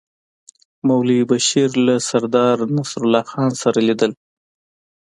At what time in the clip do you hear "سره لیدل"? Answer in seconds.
3.61-4.11